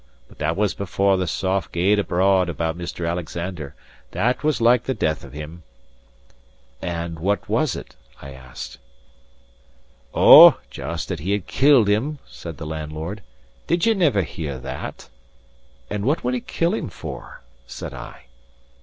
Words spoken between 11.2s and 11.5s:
had